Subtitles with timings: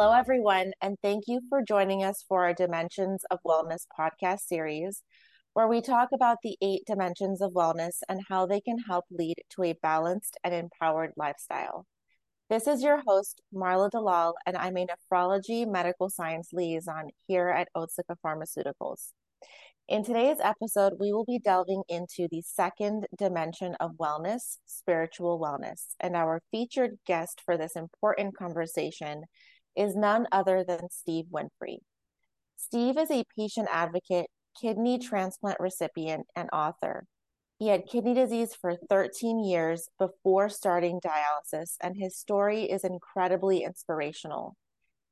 [0.00, 5.02] Hello, everyone, and thank you for joining us for our Dimensions of Wellness podcast series,
[5.52, 9.34] where we talk about the eight dimensions of wellness and how they can help lead
[9.50, 11.84] to a balanced and empowered lifestyle.
[12.48, 17.68] This is your host, Marla Dalal, and I'm a nephrology medical science liaison here at
[17.76, 19.10] Otsuka Pharmaceuticals.
[19.86, 25.88] In today's episode, we will be delving into the second dimension of wellness, spiritual wellness.
[26.00, 29.24] And our featured guest for this important conversation
[29.76, 31.80] is none other than Steve Winfree.
[32.56, 34.26] Steve is a patient advocate,
[34.60, 37.06] kidney transplant recipient, and author.
[37.58, 43.64] He had kidney disease for 13 years before starting dialysis, and his story is incredibly
[43.64, 44.56] inspirational.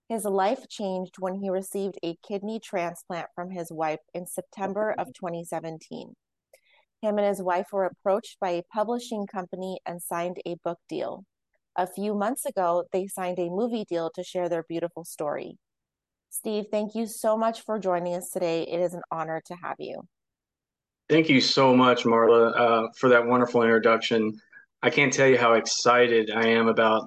[0.09, 5.12] His life changed when he received a kidney transplant from his wife in September of
[5.12, 6.15] 2017.
[7.03, 11.25] Him and his wife were approached by a publishing company and signed a book deal.
[11.79, 15.59] A few months ago, they signed a movie deal to share their beautiful story.
[16.29, 18.62] Steve, thank you so much for joining us today.
[18.65, 20.03] It is an honor to have you.
[21.09, 24.33] Thank you so much, Marla, uh, for that wonderful introduction.
[24.83, 27.07] I can't tell you how excited I am about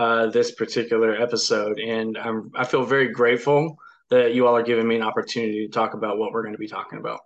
[0.00, 1.78] uh, this particular episode.
[1.78, 3.78] And I'm, I feel very grateful
[4.10, 6.58] that you all are giving me an opportunity to talk about what we're going to
[6.58, 7.20] be talking about.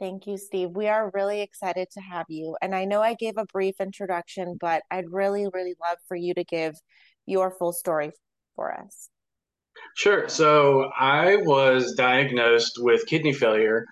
[0.00, 0.70] Thank you, Steve.
[0.70, 2.56] We are really excited to have you.
[2.60, 6.34] And I know I gave a brief introduction, but I'd really, really love for you
[6.34, 6.74] to give
[7.26, 8.10] your full story
[8.56, 9.08] for us.
[9.94, 10.28] Sure.
[10.28, 13.86] So I was diagnosed with kidney failure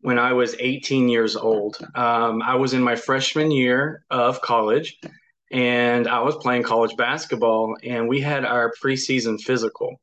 [0.00, 1.78] when I was 18 years old.
[1.94, 4.98] Um, I was in my freshman year of college
[5.50, 10.00] and I was playing college basketball, and we had our preseason physical.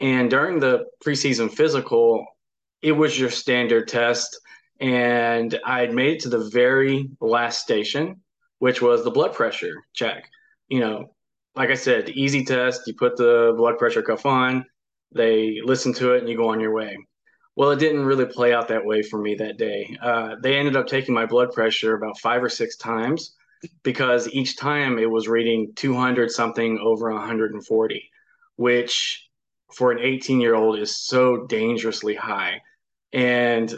[0.00, 2.26] And during the preseason physical,
[2.82, 4.40] it was your standard test.
[4.82, 8.20] And I had made it to the very last station,
[8.58, 10.28] which was the blood pressure check.
[10.68, 11.14] You know,
[11.54, 12.82] like I said, easy test.
[12.86, 14.66] You put the blood pressure cuff on,
[15.14, 16.98] they listen to it, and you go on your way.
[17.54, 19.96] Well, it didn't really play out that way for me that day.
[20.02, 23.36] Uh, they ended up taking my blood pressure about five or six times
[23.84, 28.10] because each time it was reading 200 something over 140,
[28.56, 29.28] which
[29.72, 32.60] for an 18 year old is so dangerously high.
[33.12, 33.72] And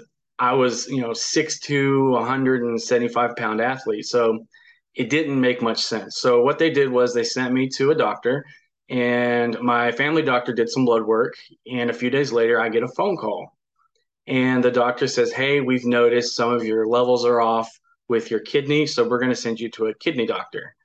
[0.45, 4.05] I was, you know, 6'2, 175 pound athlete.
[4.05, 4.47] So
[4.95, 6.19] it didn't make much sense.
[6.19, 8.45] So what they did was they sent me to a doctor
[8.91, 11.33] and my family doctor did some blood work.
[11.73, 13.57] And a few days later, I get a phone call.
[14.27, 17.71] And the doctor says, Hey, we've noticed some of your levels are off
[18.09, 18.87] with your kidney.
[18.87, 20.77] So we're going to send you to a kidney doctor.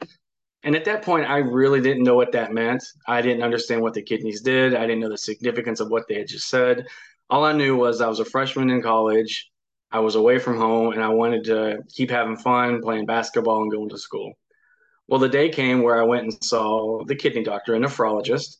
[0.63, 2.83] And at that point, I really didn't know what that meant.
[3.07, 4.73] I didn't understand what the kidneys did.
[4.73, 6.85] I didn't know the significance of what they had just said.
[7.29, 9.51] All I knew was I was a freshman in college.
[9.91, 13.71] I was away from home and I wanted to keep having fun, playing basketball and
[13.71, 14.33] going to school.
[15.07, 18.57] Well, the day came where I went and saw the kidney doctor, a nephrologist,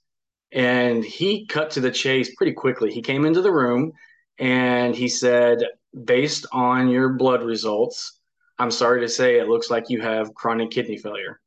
[0.52, 2.92] and he cut to the chase pretty quickly.
[2.92, 3.92] He came into the room
[4.40, 5.64] and he said,
[6.06, 8.20] based on your blood results,
[8.58, 11.40] I'm sorry to say it looks like you have chronic kidney failure.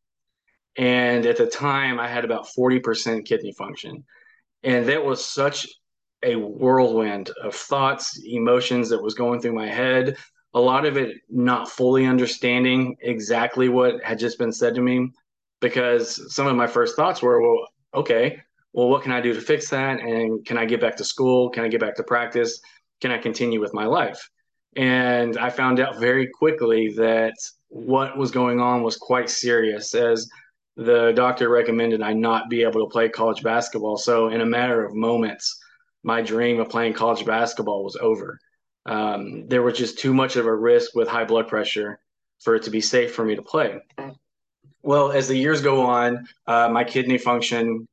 [0.77, 4.05] And at the time, I had about 40% kidney function.
[4.63, 5.69] And that was such
[6.23, 10.17] a whirlwind of thoughts, emotions that was going through my head.
[10.55, 15.11] A lot of it not fully understanding exactly what had just been said to me,
[15.61, 18.41] because some of my first thoughts were, well, okay,
[18.73, 20.01] well, what can I do to fix that?
[20.01, 21.51] And can I get back to school?
[21.51, 22.61] Can I get back to practice?
[23.01, 24.31] Can I continue with my life?
[24.77, 27.35] And I found out very quickly that
[27.69, 30.29] what was going on was quite serious, as
[30.77, 33.99] the doctor recommended I not be able to play college basketball.
[33.99, 35.62] So, in a matter of moments,
[36.03, 38.39] my dream of playing college basketball was over.
[38.87, 41.99] Um, there was just too much of a risk with high blood pressure
[42.41, 43.81] for it to be safe for me to play.
[44.83, 47.87] Well, as the years go on, uh, my kidney function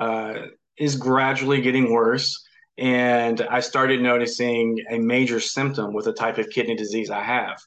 [0.00, 0.34] uh,
[0.76, 2.44] is gradually getting worse
[2.78, 7.60] and I started noticing a major symptom with the type of kidney disease I have.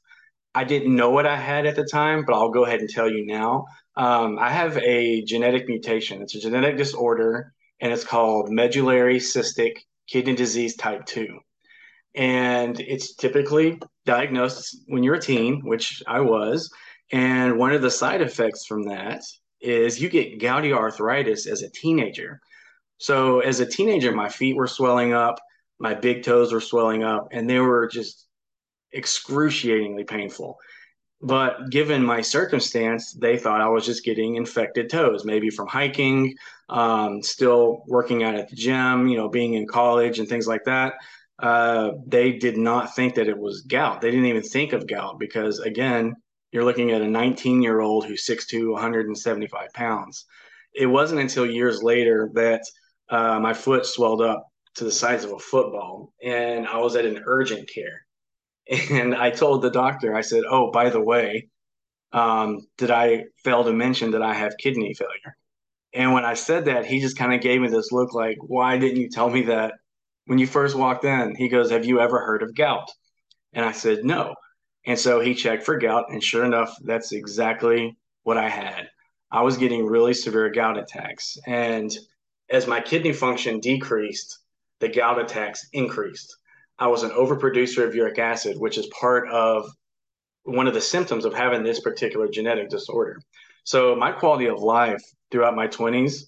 [0.53, 3.09] I didn't know what I had at the time, but I'll go ahead and tell
[3.09, 3.65] you now.
[3.95, 6.21] Um, I have a genetic mutation.
[6.21, 9.73] It's a genetic disorder, and it's called medullary cystic
[10.07, 11.27] kidney disease type 2.
[12.15, 16.71] And it's typically diagnosed when you're a teen, which I was.
[17.11, 19.21] And one of the side effects from that
[19.59, 22.39] is you get gouty arthritis as a teenager.
[22.97, 25.39] So as a teenager, my feet were swelling up,
[25.79, 28.27] my big toes were swelling up, and they were just
[28.93, 30.57] excruciatingly painful.
[31.21, 36.35] But given my circumstance, they thought I was just getting infected toes, maybe from hiking,
[36.69, 40.65] um, still working out at the gym, you know, being in college and things like
[40.65, 40.93] that.
[41.39, 44.01] Uh, they did not think that it was gout.
[44.01, 46.15] They didn't even think of gout because, again,
[46.51, 50.25] you're looking at a 19 year old who's 6'2, 175 pounds
[50.75, 52.61] it wasn't until years later that
[53.09, 57.05] uh, my foot swelled up to the size of a football, and I was at
[57.05, 58.04] an urgent care.
[58.67, 61.49] And I told the doctor, I said, "Oh, by the way,
[62.11, 65.37] um, did I fail to mention that I have kidney failure?"
[65.93, 68.77] And when I said that, he just kind of gave me this look like, "Why
[68.77, 69.75] didn't you tell me that
[70.25, 72.89] when you first walked in?" He goes, "Have you ever heard of gout?"
[73.53, 74.35] And I said, "No."
[74.85, 78.89] And so he checked for gout, and sure enough, that's exactly what I had.
[79.31, 81.37] I was getting really severe gout attacks.
[81.47, 81.91] And
[82.49, 84.39] as my kidney function decreased,
[84.79, 86.35] the gout attacks increased.
[86.77, 89.69] I was an overproducer of uric acid, which is part of
[90.43, 93.19] one of the symptoms of having this particular genetic disorder.
[93.63, 95.01] So my quality of life
[95.31, 96.25] throughout my 20s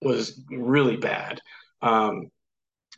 [0.00, 1.40] was really bad.
[1.82, 2.30] Um,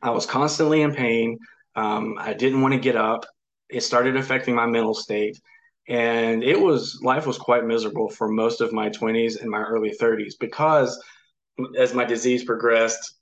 [0.03, 1.39] I was constantly in pain.
[1.75, 3.25] Um, I didn't want to get up.
[3.69, 5.39] It started affecting my mental state.
[5.89, 9.93] And it was, life was quite miserable for most of my 20s and my early
[10.01, 11.01] 30s because
[11.79, 13.15] as my disease progressed,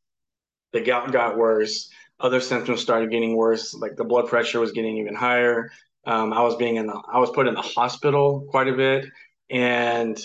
[0.72, 1.88] the gout got worse.
[2.20, 5.70] Other symptoms started getting worse, like the blood pressure was getting even higher.
[6.06, 9.06] Um, I was being in the, I was put in the hospital quite a bit.
[9.50, 10.18] And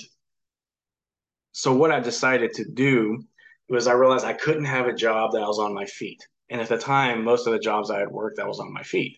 [1.52, 3.24] so what I decided to do
[3.70, 6.26] was I realized I couldn't have a job that I was on my feet.
[6.50, 8.84] And at the time, most of the jobs I had worked, I was on my
[8.84, 9.18] feet.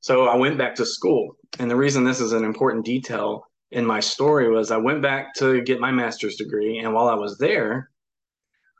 [0.00, 1.36] So I went back to school.
[1.58, 5.34] And the reason this is an important detail in my story was I went back
[5.34, 6.78] to get my master's degree.
[6.78, 7.90] And while I was there,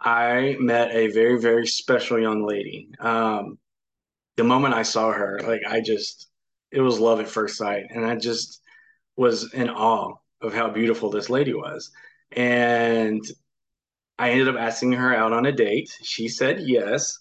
[0.05, 2.89] I met a very, very special young lady.
[2.99, 3.59] Um,
[4.37, 6.29] the moment I saw her, like I just,
[6.71, 7.85] it was love at first sight.
[7.91, 8.61] And I just
[9.17, 11.91] was in awe of how beautiful this lady was.
[12.33, 13.23] And
[14.19, 15.91] I ended up asking her out on a date.
[16.03, 17.19] She said yes.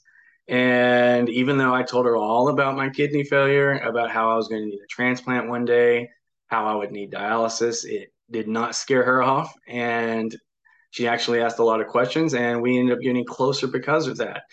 [0.47, 4.47] And even though I told her all about my kidney failure, about how I was
[4.47, 6.09] going to need a transplant one day,
[6.47, 9.53] how I would need dialysis, it did not scare her off.
[9.67, 10.35] And
[10.91, 14.17] she actually asked a lot of questions, and we ended up getting closer because of
[14.17, 14.43] that.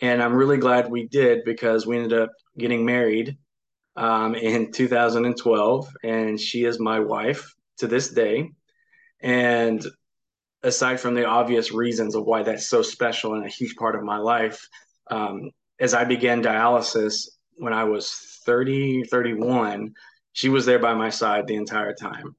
[0.00, 3.38] And I'm really glad we did because we ended up getting married
[3.96, 8.50] um, in 2012, and she is my wife to this day.
[9.20, 9.84] And
[10.64, 14.02] aside from the obvious reasons of why that's so special and a huge part of
[14.02, 14.68] my life,
[15.10, 18.12] um, as I began dialysis when I was
[18.44, 19.92] 30, 31,
[20.32, 22.34] she was there by my side the entire time.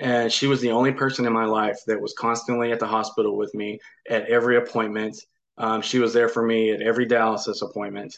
[0.00, 3.36] And she was the only person in my life that was constantly at the hospital
[3.36, 5.16] with me at every appointment.
[5.56, 8.16] Um, she was there for me at every dialysis appointment.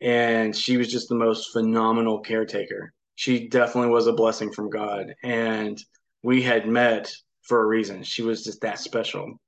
[0.00, 2.92] And she was just the most phenomenal caretaker.
[3.14, 5.14] She definitely was a blessing from God.
[5.22, 5.82] And
[6.22, 7.12] we had met
[7.42, 8.02] for a reason.
[8.02, 9.40] She was just that special.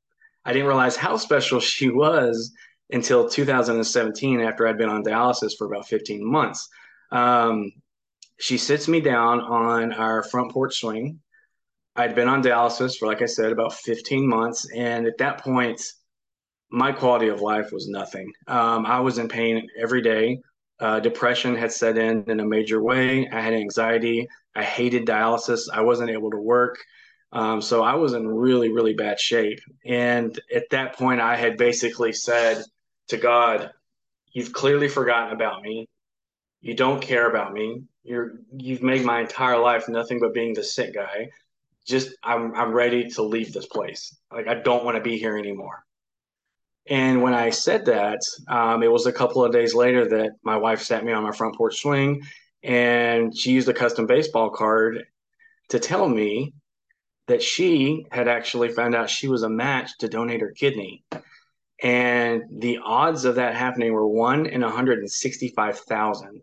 [0.45, 2.53] I didn't realize how special she was
[2.91, 6.69] until 2017 after I'd been on dialysis for about 15 months.
[7.11, 7.73] Um,
[8.39, 11.21] she sits me down on our front porch swing
[11.97, 14.69] I'd been on dialysis for, like I said, about 15 months.
[14.75, 15.81] And at that point,
[16.71, 18.33] my quality of life was nothing.
[18.49, 20.41] Um, I was in pain every day.
[20.81, 23.29] Uh, depression had set in in a major way.
[23.29, 24.27] I had anxiety.
[24.57, 25.69] I hated dialysis.
[25.73, 26.79] I wasn't able to work.
[27.31, 29.61] Um, so I was in really, really bad shape.
[29.85, 32.65] And at that point, I had basically said
[33.09, 33.71] to God,
[34.33, 35.89] You've clearly forgotten about me.
[36.61, 37.85] You don't care about me.
[38.03, 41.31] You're, you've made my entire life nothing but being the sick guy
[41.87, 44.17] just I'm I'm ready to leave this place.
[44.33, 45.85] Like I don't want to be here anymore.
[46.87, 50.57] And when I said that, um, it was a couple of days later that my
[50.57, 52.23] wife sat me on my front porch swing,
[52.63, 55.03] and she used a custom baseball card
[55.71, 56.53] to tell me
[57.27, 61.05] that she had actually found out she was a match to donate her kidney.
[61.83, 66.43] And the odds of that happening were one in 165,000.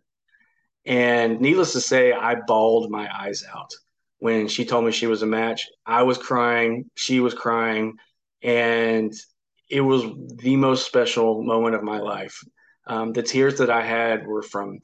[0.85, 3.71] And needless to say, I bawled my eyes out
[4.21, 5.67] when she told me she was a match.
[5.83, 7.95] I was crying, she was crying,
[8.43, 9.11] and
[9.67, 10.03] it was
[10.35, 12.39] the most special moment of my life.
[12.85, 14.77] Um, the tears that I had were from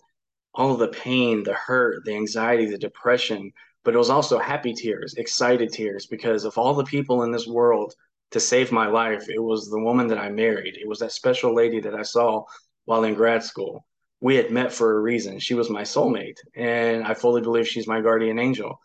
[0.55, 3.51] all the pain, the hurt, the anxiety, the depression,
[3.85, 7.45] but it was also happy tears, excited tears, because of all the people in this
[7.45, 7.93] world
[8.31, 10.77] to save my life, it was the woman that I married.
[10.81, 12.43] It was that special lady that I saw
[12.85, 13.85] while in grad school.
[14.19, 15.37] We had met for a reason.
[15.37, 18.79] She was my soulmate, and I fully believe she's my guardian angel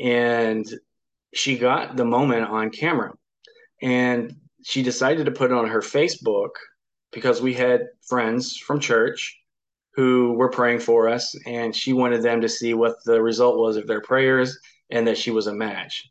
[0.00, 0.66] and
[1.34, 3.12] she got the moment on camera
[3.82, 6.50] and she decided to put it on her Facebook
[7.12, 9.38] because we had friends from church
[9.94, 13.76] who were praying for us and she wanted them to see what the result was
[13.76, 14.58] of their prayers
[14.90, 16.04] and that she was a match.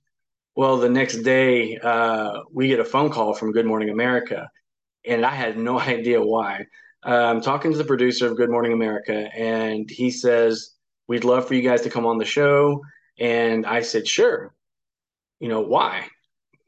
[0.56, 4.50] Well, the next day, uh, we get a phone call from Good Morning America,
[5.06, 6.66] and I had no idea why.
[7.04, 10.72] I'm talking to the producer of Good Morning America, and he says,
[11.08, 12.82] We'd love for you guys to come on the show.
[13.20, 14.54] And I said, sure.
[15.40, 16.08] You know, why?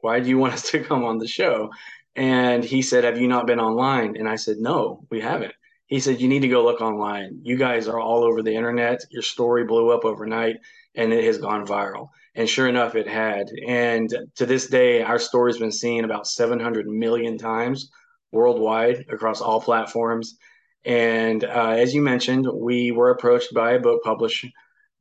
[0.00, 1.70] Why do you want us to come on the show?
[2.14, 4.16] And he said, Have you not been online?
[4.16, 5.54] And I said, No, we haven't.
[5.86, 7.40] He said, You need to go look online.
[7.42, 9.00] You guys are all over the internet.
[9.10, 10.56] Your story blew up overnight
[10.94, 12.08] and it has gone viral.
[12.34, 13.46] And sure enough, it had.
[13.66, 17.90] And to this day, our story's been seen about 700 million times
[18.30, 20.36] worldwide across all platforms.
[20.84, 24.48] And uh, as you mentioned, we were approached by a book publisher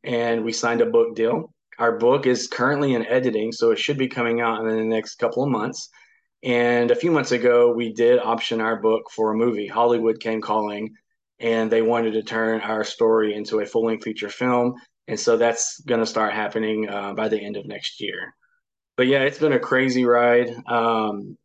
[0.04, 1.54] and we signed a book deal.
[1.80, 5.16] Our book is currently in editing, so it should be coming out in the next
[5.16, 5.90] couple of months.
[6.44, 9.68] And a few months ago, we did option our book for a movie.
[9.68, 10.94] Hollywood came calling,
[11.40, 14.76] and they wanted to turn our story into a full length feature film.
[15.08, 18.34] And so that's going to start happening uh, by the end of next year.
[18.98, 20.54] But yeah, it's been a crazy ride.
[20.68, 21.38] Um,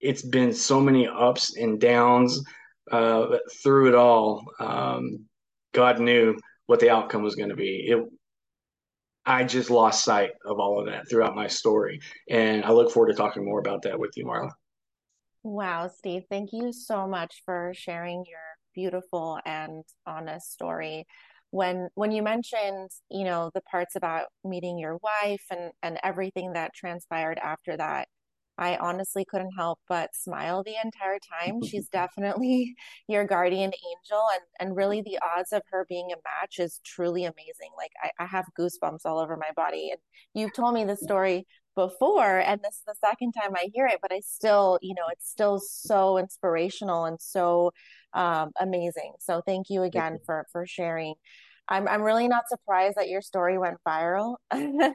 [0.00, 2.42] it's been so many ups and downs
[2.90, 4.44] uh, through it all.
[4.58, 5.26] Um,
[5.72, 6.36] God knew
[6.72, 7.84] what the outcome was going to be.
[7.86, 8.02] It,
[9.26, 12.00] I just lost sight of all of that throughout my story.
[12.30, 14.48] And I look forward to talking more about that with you, Marla.
[15.42, 18.40] Wow, Steve, thank you so much for sharing your
[18.74, 21.04] beautiful and honest story.
[21.50, 26.54] When when you mentioned, you know, the parts about meeting your wife and and everything
[26.54, 28.08] that transpired after that,
[28.58, 31.62] I honestly couldn't help but smile the entire time.
[31.62, 32.74] She's definitely
[33.08, 37.24] your guardian angel, and and really the odds of her being a match is truly
[37.24, 37.70] amazing.
[37.76, 39.90] Like I, I have goosebumps all over my body.
[39.90, 40.00] And
[40.34, 43.98] you've told me the story before, and this is the second time I hear it,
[44.02, 47.72] but I still, you know, it's still so inspirational and so
[48.14, 49.14] um, amazing.
[49.20, 50.24] So thank you again thank you.
[50.26, 51.14] for for sharing.
[51.68, 54.36] I'm I'm really not surprised that your story went viral.
[54.50, 54.90] uh, and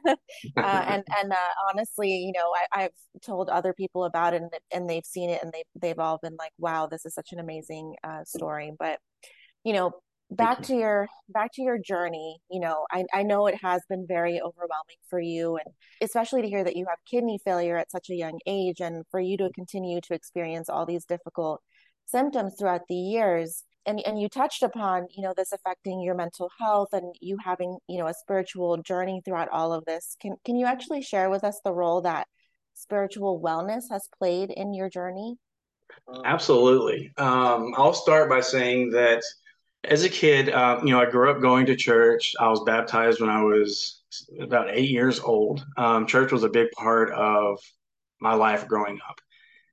[0.56, 2.90] and uh, honestly, you know, I, have
[3.22, 6.36] told other people about it, and, and they've seen it, and they they've all been
[6.38, 8.98] like, "Wow, this is such an amazing uh, story." But
[9.64, 9.92] you know,
[10.30, 12.38] back to your back to your journey.
[12.50, 16.48] You know, I I know it has been very overwhelming for you, and especially to
[16.48, 19.50] hear that you have kidney failure at such a young age, and for you to
[19.54, 21.62] continue to experience all these difficult
[22.06, 26.50] symptoms throughout the years and and you touched upon you know this affecting your mental
[26.58, 30.16] health and you having you know a spiritual journey throughout all of this.
[30.20, 32.26] Can can you actually share with us the role that
[32.74, 35.36] spiritual wellness has played in your journey?
[36.24, 37.12] Absolutely.
[37.16, 39.22] Um, i'll start by saying that
[39.84, 42.34] as a kid uh, you know i grew up going to church.
[42.38, 44.02] I was baptized when i was
[44.40, 45.64] about eight years old.
[45.76, 47.58] Um, church was a big part of
[48.20, 49.20] my life growing up.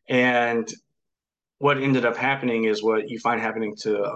[0.07, 0.71] And
[1.59, 4.13] what ended up happening is what you find happening to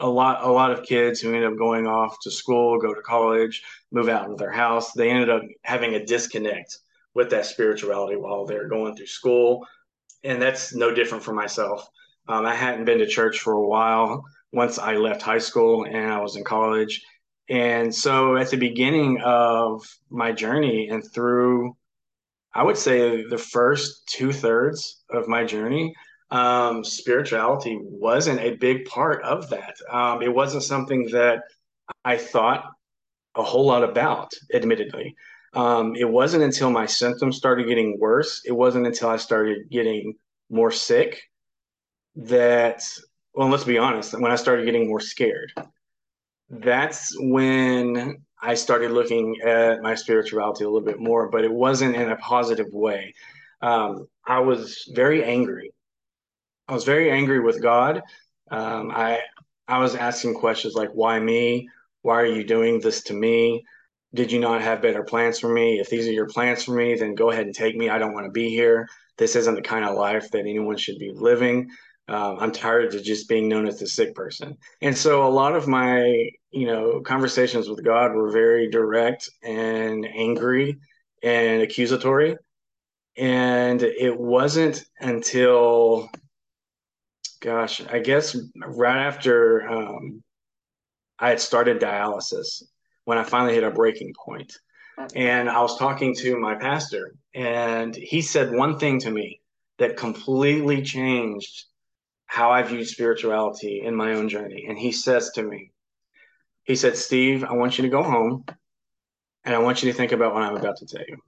[0.00, 3.00] a lot a lot of kids who end up going off to school, go to
[3.00, 4.92] college, move out of their house.
[4.92, 6.78] They ended up having a disconnect
[7.14, 9.66] with that spirituality while they're going through school,
[10.22, 11.86] and that's no different for myself.
[12.28, 16.12] Um, I hadn't been to church for a while once I left high school and
[16.12, 17.02] I was in college.
[17.48, 21.76] And so at the beginning of my journey and through,
[22.52, 25.94] I would say the first two thirds of my journey,
[26.30, 29.76] um, spirituality wasn't a big part of that.
[29.90, 31.42] Um, it wasn't something that
[32.04, 32.64] I thought
[33.34, 35.14] a whole lot about, admittedly.
[35.54, 40.14] Um, it wasn't until my symptoms started getting worse, it wasn't until I started getting
[40.50, 41.22] more sick
[42.16, 42.82] that,
[43.34, 45.52] well, let's be honest, when I started getting more scared,
[46.50, 51.96] that's when I started looking at my spirituality a little bit more, but it wasn't
[51.96, 53.14] in a positive way.
[53.62, 55.72] Um, I was very angry
[56.68, 58.02] I was very angry with God.
[58.50, 59.20] Um, I
[59.68, 61.68] I was asking questions like, "Why me?
[62.02, 63.64] Why are you doing this to me?
[64.14, 65.78] Did you not have better plans for me?
[65.80, 67.88] If these are your plans for me, then go ahead and take me.
[67.88, 68.88] I don't want to be here.
[69.18, 71.70] This isn't the kind of life that anyone should be living.
[72.08, 75.54] Um, I'm tired of just being known as the sick person." And so, a lot
[75.56, 80.78] of my you know conversations with God were very direct and angry
[81.22, 82.36] and accusatory.
[83.16, 86.10] And it wasn't until
[87.46, 90.22] gosh, I guess right after um,
[91.16, 92.64] I had started dialysis,
[93.04, 94.52] when I finally hit a breaking point.
[95.14, 99.40] And I was talking to my pastor, and he said one thing to me
[99.78, 101.66] that completely changed
[102.26, 104.66] how I viewed spirituality in my own journey.
[104.68, 105.70] And he says to me,
[106.64, 108.44] he said, Steve, I want you to go home
[109.44, 111.18] and I want you to think about what I'm about to tell you.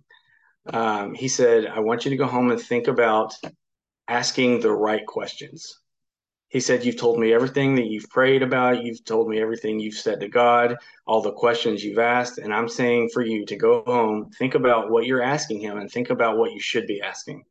[0.77, 3.35] Um, he said, I want you to go home and think about
[4.09, 5.79] asking the right questions.
[6.49, 8.83] He said, You've told me everything that you've prayed about.
[8.83, 10.77] You've told me everything you've said to God,
[11.07, 12.39] all the questions you've asked.
[12.39, 15.91] And I'm saying for you to go home, think about what you're asking Him and
[15.91, 17.45] think about what you should be asking.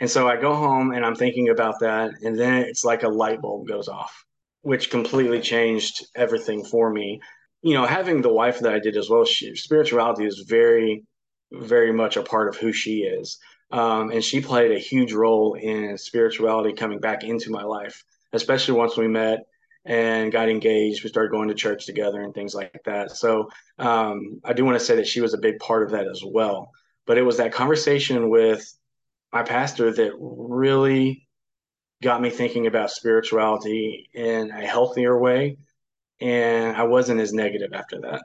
[0.00, 2.12] And so I go home and I'm thinking about that.
[2.22, 4.24] And then it's like a light bulb goes off,
[4.62, 7.20] which completely changed everything for me.
[7.62, 11.04] You know, having the wife that I did as well, she, spirituality is very,
[11.52, 13.38] very much a part of who she is.
[13.70, 18.74] Um, and she played a huge role in spirituality coming back into my life, especially
[18.74, 19.40] once we met
[19.84, 21.02] and got engaged.
[21.02, 23.12] We started going to church together and things like that.
[23.12, 26.06] So um, I do want to say that she was a big part of that
[26.06, 26.70] as well.
[27.06, 28.64] But it was that conversation with
[29.32, 31.26] my pastor that really
[32.02, 35.56] got me thinking about spirituality in a healthier way.
[36.20, 38.22] And I wasn't as negative after that.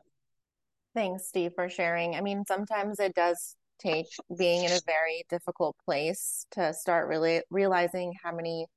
[0.94, 2.16] Thanks, Steve, for sharing.
[2.16, 4.08] I mean, sometimes it does take
[4.38, 8.68] being in a very difficult place to start really realizing how many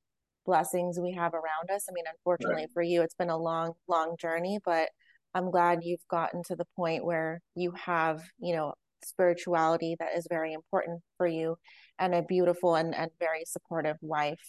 [0.49, 1.85] blessings we have around us.
[1.91, 2.73] I mean, unfortunately right.
[2.73, 4.89] for you, it's been a long, long journey, but
[5.35, 8.73] I'm glad you've gotten to the point where you have, you know,
[9.05, 11.59] spirituality that is very important for you
[11.99, 14.41] and a beautiful and, and very supportive wife.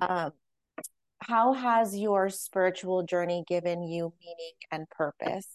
[0.00, 0.30] Um,
[1.18, 5.48] how has your spiritual journey given you meaning and purpose?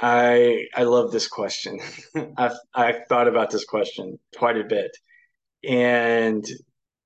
[0.00, 1.78] I I love this question.
[2.36, 4.90] I've I've thought about this question quite a bit,
[5.62, 6.44] and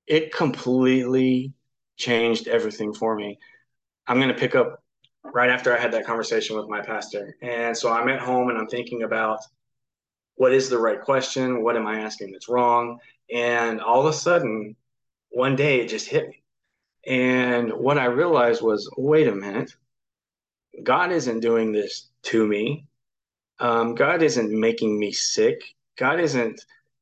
[0.07, 1.53] it completely
[1.97, 3.39] changed everything for me.
[4.07, 4.83] I'm going to pick up
[5.23, 8.57] right after I had that conversation with my pastor, and so I'm at home and
[8.57, 9.39] I'm thinking about
[10.35, 12.99] what is the right question, what am I asking that's wrong,
[13.33, 14.75] and all of a sudden,
[15.29, 16.43] one day it just hit me,
[17.07, 19.75] and what I realized was, wait a minute,
[20.83, 22.85] God isn't doing this to me.
[23.59, 25.61] Um, God isn't making me sick.
[25.97, 26.61] God isn't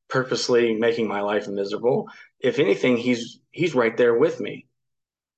[0.09, 2.07] purposely making my life miserable.
[2.39, 4.67] If anything, he's he's right there with me.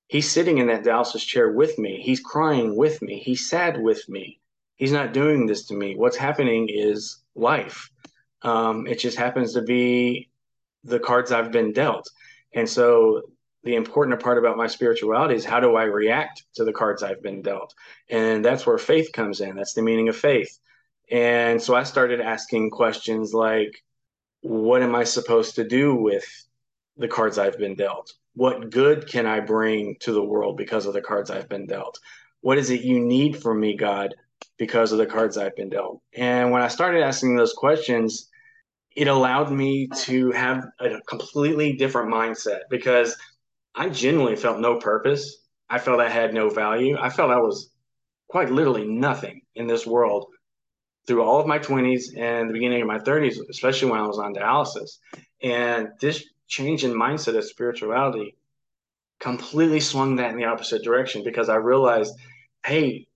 [0.08, 2.02] He's sitting in that dialysis chair with me.
[2.02, 3.20] He's crying with me.
[3.20, 4.40] He's sad with me.
[4.76, 5.96] He's not doing this to me.
[5.96, 7.90] What's happening is life.
[8.42, 10.30] Um, it just happens to be
[10.84, 12.08] the cards I've been dealt.
[12.54, 13.24] And so
[13.64, 17.24] the important part about my spirituality is how do I react to the cards I've
[17.24, 17.74] been dealt?
[18.10, 19.56] And that's where faith comes in.
[19.56, 20.60] That's the meaning of faith.
[21.10, 23.84] And so I started asking questions like,
[24.42, 26.26] what am I supposed to do with
[26.98, 28.14] the cards I've been dealt?
[28.36, 32.00] What good can I bring to the world because of the cards I've been dealt?
[32.42, 34.14] What is it you need from me, God,
[34.58, 36.02] because of the cards I've been dealt?
[36.14, 38.30] And when I started asking those questions,
[38.96, 43.16] it allowed me to have a completely different mindset because
[43.74, 45.44] I genuinely felt no purpose.
[45.70, 46.98] I felt I had no value.
[47.00, 47.72] I felt I was
[48.30, 50.28] quite literally nothing in this world
[51.08, 54.20] through all of my 20s and the beginning of my 30s, especially when I was
[54.20, 54.98] on dialysis.
[55.42, 58.36] And this change in mindset of spirituality
[59.20, 62.14] completely swung that in the opposite direction because I realized,
[62.66, 63.08] hey,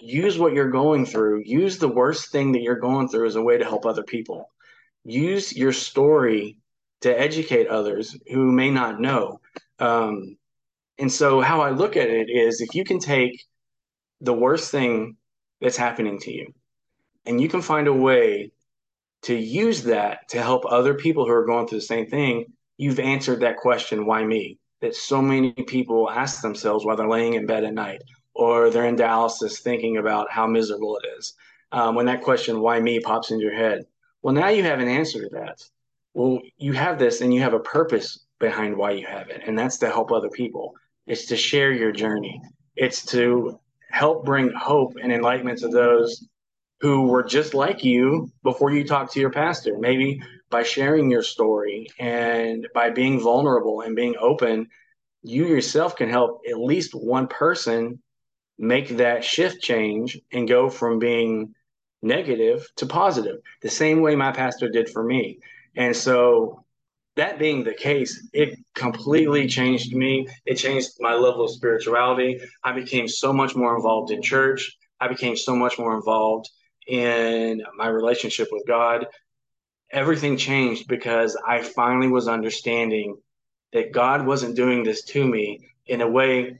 [0.00, 3.42] use what you're going through, use the worst thing that you're going through as a
[3.42, 4.48] way to help other people.
[5.04, 6.56] Use your story
[7.02, 9.40] to educate others who may not know.
[9.78, 10.36] Um,
[10.98, 13.44] and so, how I look at it is if you can take
[14.20, 15.16] the worst thing
[15.60, 16.54] that's happening to you
[17.26, 18.52] and you can find a way
[19.22, 23.00] to use that to help other people who are going through the same thing, you've
[23.00, 24.58] answered that question, why me?
[24.80, 28.02] That so many people ask themselves while they're laying in bed at night
[28.34, 31.34] or they're in dialysis thinking about how miserable it is.
[31.70, 33.84] Um, when that question, why me, pops into your head,
[34.22, 35.62] well, now you have an answer to that.
[36.14, 39.58] Well, you have this and you have a purpose behind why you have it, and
[39.58, 40.74] that's to help other people.
[41.06, 42.40] It's to share your journey.
[42.76, 43.58] It's to
[43.90, 46.26] help bring hope and enlightenment to those
[46.82, 49.78] who were just like you before you talked to your pastor.
[49.78, 54.68] Maybe by sharing your story and by being vulnerable and being open,
[55.22, 58.02] you yourself can help at least one person
[58.58, 61.54] make that shift change and go from being
[62.02, 65.38] negative to positive, the same way my pastor did for me.
[65.76, 66.64] And so,
[67.14, 70.26] that being the case, it completely changed me.
[70.46, 72.40] It changed my level of spirituality.
[72.64, 74.76] I became so much more involved in church.
[74.98, 76.48] I became so much more involved
[76.86, 79.06] in my relationship with God.
[79.90, 83.16] Everything changed because I finally was understanding
[83.72, 86.58] that God wasn't doing this to me in a way,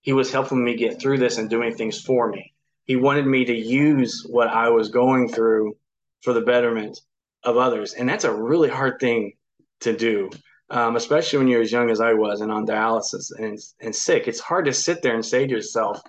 [0.00, 2.52] He was helping me get through this and doing things for me.
[2.84, 5.76] He wanted me to use what I was going through
[6.22, 7.00] for the betterment
[7.44, 7.94] of others.
[7.94, 9.32] And that's a really hard thing
[9.80, 10.30] to do,
[10.70, 14.28] um, especially when you're as young as I was and on dialysis and, and sick.
[14.28, 16.00] It's hard to sit there and say to yourself,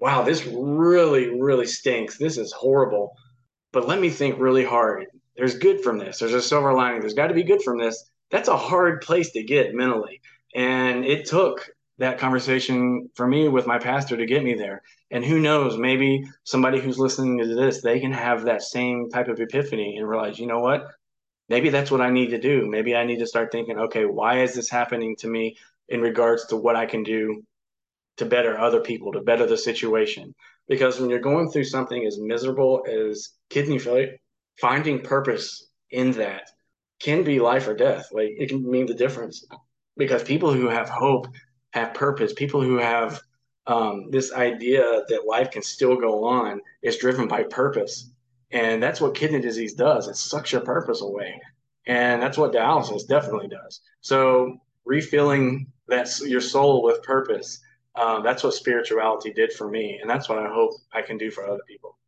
[0.00, 2.16] wow, this really, really stinks.
[2.16, 3.14] This is horrible.
[3.72, 5.06] But let me think really hard.
[5.36, 6.18] There's good from this.
[6.18, 7.00] There's a silver lining.
[7.00, 8.10] There's got to be good from this.
[8.30, 10.20] That's a hard place to get mentally.
[10.54, 14.82] And it took that conversation for me with my pastor to get me there.
[15.10, 19.28] And who knows, maybe somebody who's listening to this, they can have that same type
[19.28, 20.86] of epiphany and realize, you know what?
[21.48, 22.66] Maybe that's what I need to do.
[22.66, 25.56] Maybe I need to start thinking, okay, why is this happening to me
[25.88, 27.42] in regards to what I can do
[28.16, 30.34] to better other people, to better the situation?
[30.68, 34.16] Because when you're going through something as miserable as kidney failure,
[34.60, 36.48] finding purpose in that
[37.00, 38.08] can be life or death.
[38.12, 39.44] Like it can mean the difference
[39.96, 41.26] because people who have hope
[41.72, 42.32] have purpose.
[42.32, 43.20] People who have
[43.66, 48.10] um, this idea that life can still go on is driven by purpose.
[48.50, 50.08] And that's what kidney disease does.
[50.08, 51.40] It sucks your purpose away.
[51.86, 53.80] And that's what dialysis definitely does.
[54.00, 57.60] So refilling that your soul with purpose,
[57.96, 59.98] um, that's what spirituality did for me.
[60.00, 61.98] And that's what I hope I can do for other people.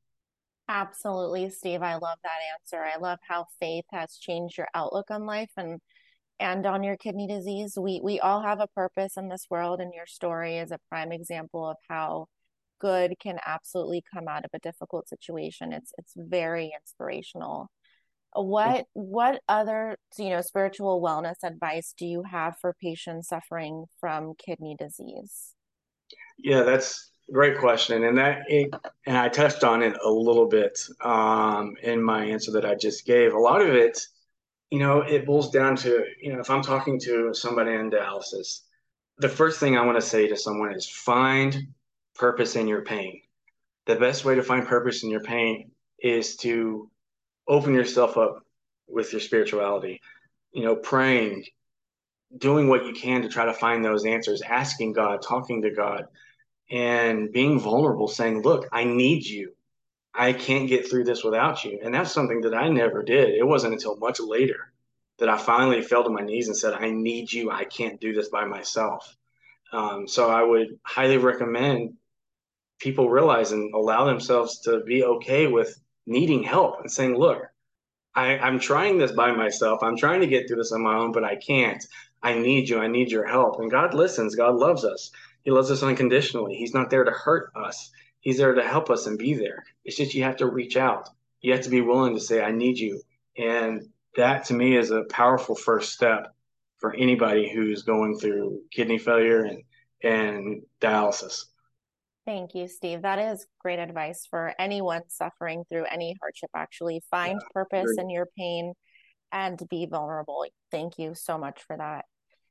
[0.69, 1.83] Absolutely, Steve.
[1.83, 2.83] I love that answer.
[2.83, 5.81] I love how faith has changed your outlook on life and
[6.41, 7.77] and on your kidney disease.
[7.79, 11.13] We we all have a purpose in this world and your story is a prime
[11.13, 12.27] example of how
[12.81, 15.73] good can absolutely come out of a difficult situation.
[15.73, 17.71] It's it's very inspirational.
[18.35, 24.35] What what other you know spiritual wellness advice do you have for patients suffering from
[24.39, 25.55] kidney disease?
[26.39, 28.75] Yeah, that's a great question, and that it,
[29.07, 33.07] and I touched on it a little bit um, in my answer that I just
[33.07, 33.33] gave.
[33.33, 34.01] A lot of it,
[34.71, 38.61] you know, it boils down to you know if I'm talking to somebody in dialysis,
[39.19, 41.69] the first thing I want to say to someone is find
[42.15, 43.21] purpose in your pain.
[43.87, 46.91] The best way to find purpose in your pain is to
[47.49, 48.43] open yourself up
[48.89, 50.01] with your spirituality,
[50.53, 51.45] you know, praying,
[52.39, 56.07] doing what you can to try to find those answers, asking God, talking to God,
[56.71, 59.53] and being vulnerable, saying, Look, I need you.
[60.15, 61.81] I can't get through this without you.
[61.83, 63.31] And that's something that I never did.
[63.31, 64.73] It wasn't until much later
[65.19, 67.51] that I finally fell to my knees and said, I need you.
[67.51, 69.17] I can't do this by myself.
[69.73, 71.95] Um, so I would highly recommend
[72.79, 77.43] people realize and allow themselves to be okay with needing help and saying, look,
[78.15, 79.83] I, I'm trying this by myself.
[79.83, 81.83] I'm trying to get through this on my own, but I can't.
[82.23, 82.79] I need you.
[82.79, 83.59] I need your help.
[83.59, 84.37] And God listens.
[84.37, 85.11] God loves us.
[85.43, 86.55] He loves us unconditionally.
[86.55, 87.91] He's not there to hurt us.
[88.21, 89.65] He's there to help us and be there.
[89.85, 91.09] It's just you have to reach out.
[91.41, 93.03] You have to be willing to say, I need you.
[93.37, 96.33] And that to me is a powerful first step
[96.79, 99.63] for anybody who's going through kidney failure and,
[100.03, 101.47] and dialysis.
[102.25, 103.03] Thank you, Steve.
[103.03, 106.51] That is great advice for anyone suffering through any hardship.
[106.55, 108.75] Actually, find yeah, purpose in your pain
[109.33, 110.47] and be vulnerable.
[110.71, 112.05] Thank you so much for that.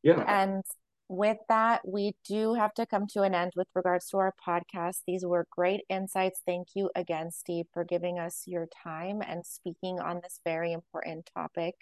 [0.04, 0.24] Yeah.
[0.28, 0.64] And
[1.08, 5.02] with that, we do have to come to an end with regards to our podcast.
[5.06, 6.42] These were great insights.
[6.46, 11.30] Thank you again, Steve, for giving us your time and speaking on this very important
[11.36, 11.76] topic.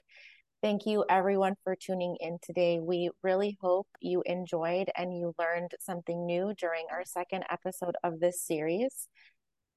[0.61, 2.79] Thank you, everyone, for tuning in today.
[2.79, 8.19] We really hope you enjoyed and you learned something new during our second episode of
[8.19, 9.07] this series.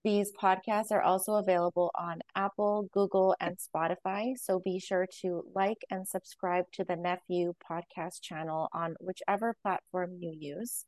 [0.04, 4.32] These podcasts are also available on Apple, Google, and Spotify.
[4.36, 10.16] So be sure to like and subscribe to the Nephew podcast channel on whichever platform
[10.18, 10.86] you use.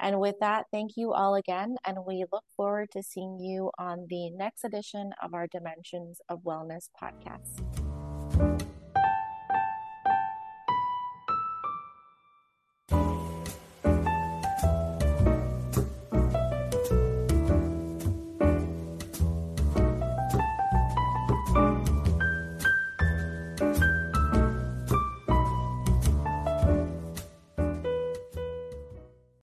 [0.00, 1.76] And with that, thank you all again.
[1.84, 6.40] And we look forward to seeing you on the next edition of our Dimensions of
[6.44, 8.67] Wellness podcast.